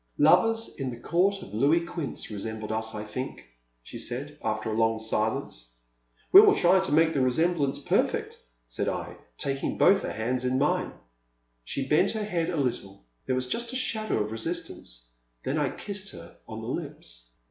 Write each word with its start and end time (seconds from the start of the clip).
I/)vers 0.19 0.79
in 0.79 0.89
the 0.89 0.97
Court 0.99 1.43
of 1.43 1.53
Louis 1.53 1.85
Quinze 1.85 2.25
resem 2.31 2.57
bled 2.59 2.71
us, 2.71 2.95
I 2.95 3.03
think," 3.03 3.45
she 3.83 3.99
said, 3.99 4.35
after 4.43 4.71
a 4.71 4.75
long 4.75 4.97
silence. 4.97 5.75
We 6.31 6.41
will 6.41 6.55
try 6.55 6.79
to 6.79 6.91
make 6.91 7.13
the 7.13 7.21
resemblance 7.21 7.77
per 7.77 8.01
fisct," 8.07 8.37
said 8.65 8.89
I, 8.89 9.17
taking 9.37 9.77
both 9.77 10.01
her 10.01 10.11
hands 10.13 10.43
in 10.43 10.57
mine. 10.57 10.93
She 11.63 11.87
bent 11.87 12.13
her 12.13 12.25
head 12.25 12.49
a 12.49 12.57
little,— 12.57 13.05
there 13.27 13.35
was 13.35 13.45
just 13.45 13.73
a 13.73 13.75
shadow 13.75 14.23
of 14.23 14.31
resistance,— 14.31 15.07
then 15.45 15.59
I 15.59 15.69
kissed 15.69 16.13
her 16.13 16.35
on 16.47 16.61
the 16.61 16.67
lips. 16.67 17.29